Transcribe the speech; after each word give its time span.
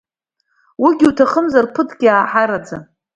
Уигьы 0.83 1.07
уҭахымзар, 1.09 1.65
ԥыҭк 1.73 1.99
иааҳараӡа… 2.05 2.77